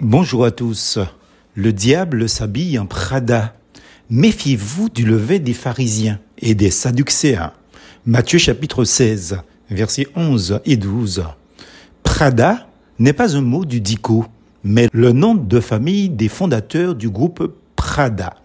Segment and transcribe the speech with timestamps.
[0.00, 1.00] Bonjour à tous.
[1.56, 3.56] Le diable s'habille en Prada.
[4.10, 7.52] Méfiez-vous du lever des pharisiens et des sadducéens.
[8.06, 11.24] Matthieu chapitre 16, versets 11 et 12.
[12.04, 12.68] Prada
[13.00, 14.24] n'est pas un mot du dico,
[14.62, 18.36] mais le nom de famille des fondateurs du groupe Prada.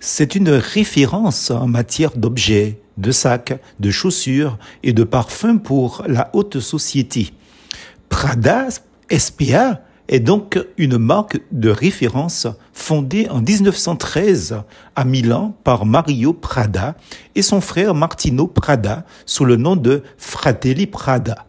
[0.00, 6.30] C'est une référence en matière d'objets, de sacs, de chaussures et de parfums pour la
[6.32, 7.32] haute société.
[8.08, 8.68] Prada,
[9.10, 14.62] SPA, est donc une marque de référence fondée en 1913
[14.96, 16.94] à Milan par Mario Prada
[17.34, 21.46] et son frère Martino Prada sous le nom de Fratelli Prada.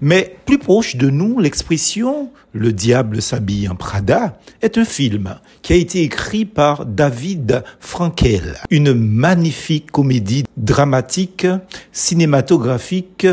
[0.00, 5.72] Mais plus proche de nous, l'expression Le diable s'habille en Prada est un film qui
[5.74, 11.46] a été écrit par David Frankel, une magnifique comédie dramatique,
[11.92, 13.26] cinématographique,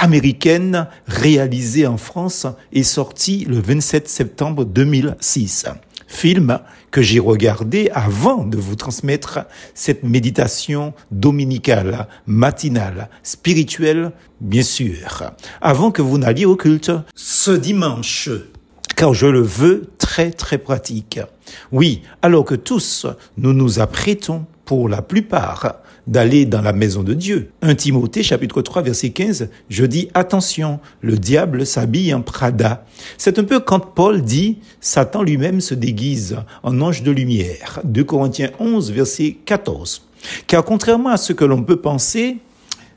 [0.00, 5.66] américaine réalisée en France et sortie le 27 septembre 2006.
[6.08, 6.58] Film
[6.90, 9.40] que j'ai regardé avant de vous transmettre
[9.74, 18.30] cette méditation dominicale, matinale, spirituelle, bien sûr, avant que vous n'alliez au culte ce dimanche
[18.96, 21.20] car je le veux très très pratique.
[21.72, 23.06] Oui, alors que tous
[23.38, 27.50] nous nous apprêtons pour la plupart d'aller dans la maison de Dieu.
[27.62, 32.84] 1 Timothée chapitre 3 verset 15, je dis attention, le diable s'habille en Prada.
[33.18, 37.80] C'est un peu quand Paul dit Satan lui-même se déguise en ange de lumière.
[37.82, 40.06] 2 Corinthiens 11 verset 14.
[40.46, 42.36] Car contrairement à ce que l'on peut penser,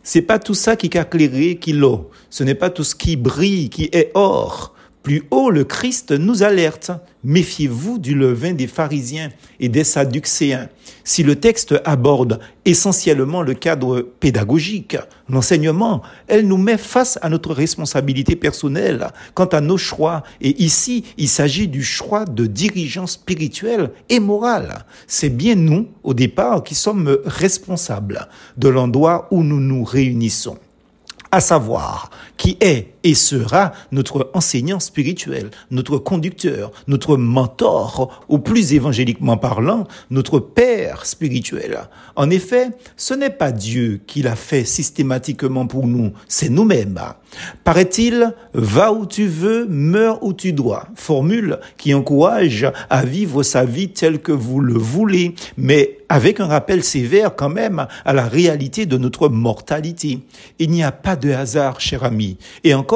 [0.03, 2.11] c'est pas tout ça qui a clairé qui l'eau.
[2.29, 4.72] Ce n'est pas tout ce qui brille qui est or.
[5.03, 6.91] Plus haut, le Christ nous alerte.
[7.25, 9.29] Méfiez-vous du levain des pharisiens
[9.59, 10.69] et des sadducéens.
[11.03, 14.95] Si le texte aborde essentiellement le cadre pédagogique,
[15.27, 20.23] l'enseignement, elle nous met face à notre responsabilité personnelle quant à nos choix.
[20.39, 24.85] Et ici, il s'agit du choix de dirigeants spirituels et moral.
[25.05, 30.57] C'est bien nous, au départ, qui sommes responsables de l'endroit où nous nous réunissons
[31.33, 38.73] à savoir qui est et sera notre enseignant spirituel, notre conducteur, notre mentor, ou plus
[38.73, 41.81] évangéliquement parlant, notre père spirituel.
[42.15, 46.99] En effet, ce n'est pas Dieu qui l'a fait systématiquement pour nous, c'est nous-mêmes.
[47.63, 50.87] Paraît-il, va où tu veux, meurs où tu dois.
[50.95, 56.45] Formule qui encourage à vivre sa vie telle que vous le voulez, mais avec un
[56.45, 60.19] rappel sévère quand même à la réalité de notre mortalité.
[60.59, 62.37] Il n'y a pas de hasard, cher ami.
[62.63, 62.92] Et encore,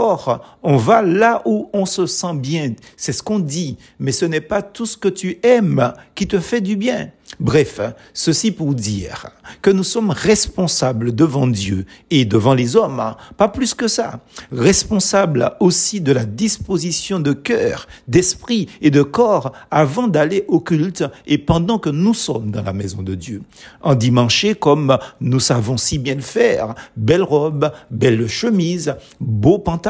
[0.64, 2.74] on va là où on se sent bien.
[2.96, 3.78] C'est ce qu'on dit.
[4.00, 7.12] Mais ce n'est pas tout ce que tu aimes qui te fait du bien.
[7.40, 7.82] Bref,
[8.14, 9.32] ceci pour dire
[9.62, 14.22] que nous sommes responsables devant Dieu et devant les hommes, pas plus que ça,
[14.52, 21.04] responsables aussi de la disposition de cœur, d'esprit et de corps avant d'aller au culte
[21.26, 23.42] et pendant que nous sommes dans la maison de Dieu.
[23.82, 29.87] En dimanche, comme nous savons si bien le faire, belle robe, belle chemise, beau pantalon,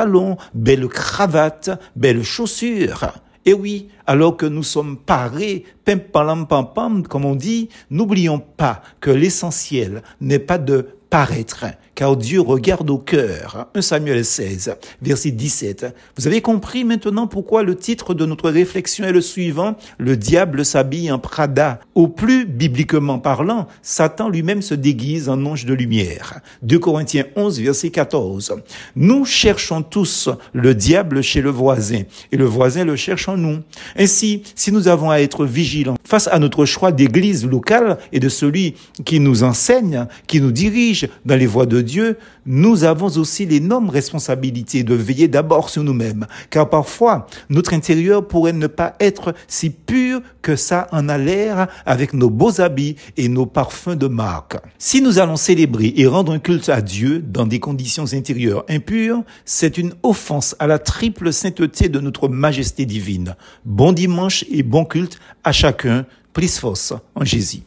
[0.54, 3.14] belle cravate, belle chaussure.
[3.46, 8.40] Et oui, alors que nous sommes parés, pim pam pam pam, comme on dit, n'oublions
[8.40, 11.66] pas que l'essentiel n'est pas de paraître,
[11.98, 13.70] car Dieu regarde au cœur.
[13.74, 15.96] 1 Samuel 16, verset 17.
[16.16, 20.64] Vous avez compris maintenant pourquoi le titre de notre réflexion est le suivant, Le diable
[20.64, 21.80] s'habille en Prada.
[21.96, 26.42] Au plus bibliquement parlant, Satan lui-même se déguise en ange de lumière.
[26.62, 28.54] 2 Corinthiens 11, verset 14.
[28.96, 33.62] Nous cherchons tous le diable chez le voisin, et le voisin le cherche en nous.
[33.98, 38.30] Ainsi, si nous avons à être vigilants face à notre choix d'église locale et de
[38.30, 43.48] celui qui nous enseigne, qui nous dirige, dans les voies de Dieu, nous avons aussi
[43.48, 49.34] l'énorme responsabilité de veiller d'abord sur nous-mêmes, car parfois notre intérieur pourrait ne pas être
[49.48, 54.08] si pur que ça en a l'air avec nos beaux habits et nos parfums de
[54.08, 54.58] marque.
[54.78, 59.24] Si nous allons célébrer et rendre un culte à Dieu dans des conditions intérieures impures,
[59.46, 63.36] c'est une offense à la triple sainteté de notre majesté divine.
[63.66, 66.06] Bon dimanche et bon culte à chacun.
[66.46, 67.64] Force en Jésus.